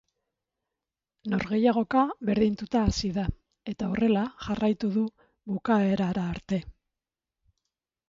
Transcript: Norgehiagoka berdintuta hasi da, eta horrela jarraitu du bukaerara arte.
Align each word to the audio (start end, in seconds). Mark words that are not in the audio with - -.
Norgehiagoka 1.33 2.05
berdintuta 2.31 2.83
hasi 2.87 3.13
da, 3.19 3.27
eta 3.75 3.93
horrela 3.93 4.27
jarraitu 4.49 4.93
du 4.99 5.07
bukaerara 5.55 6.29
arte. 6.37 6.65